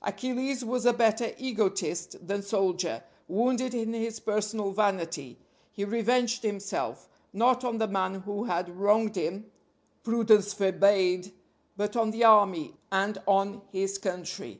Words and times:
Achilles 0.00 0.64
was 0.64 0.86
a 0.86 0.94
better 0.94 1.32
egotist 1.36 2.26
than 2.26 2.40
soldier; 2.40 3.04
wounded 3.28 3.74
in 3.74 3.92
his 3.92 4.18
personal 4.18 4.70
vanity, 4.70 5.38
he 5.72 5.84
revenged 5.84 6.42
himself, 6.42 7.06
not 7.34 7.64
on 7.64 7.76
the 7.76 7.86
man 7.86 8.20
who 8.22 8.44
had 8.44 8.70
wronged 8.70 9.16
him 9.16 9.44
Prudence 10.02 10.54
forbade 10.54 11.32
but 11.76 11.96
on 11.96 12.12
the 12.12 12.24
army, 12.24 12.72
and 12.90 13.18
on 13.26 13.60
his 13.72 13.98
country. 13.98 14.58